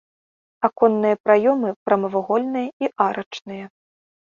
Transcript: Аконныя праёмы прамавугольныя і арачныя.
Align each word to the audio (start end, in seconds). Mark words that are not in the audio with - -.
Аконныя 0.67 1.15
праёмы 1.25 1.69
прамавугольныя 1.89 2.67
і 2.87 2.93
арачныя. 3.09 3.65